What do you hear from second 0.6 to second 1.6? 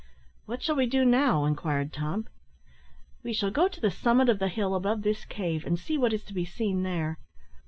shall we do now?"